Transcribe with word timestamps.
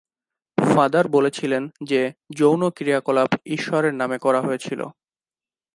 Father 0.57 1.05
বলেছিলেন 1.07 1.63
যে 1.83 2.01
যৌন 2.35 2.61
ক্রিয়াকলাপ 2.69 3.29
ঈশ্বরের 3.47 3.93
নামে 3.93 4.17
করা 4.17 4.39
হয়েছিল। 4.41 4.81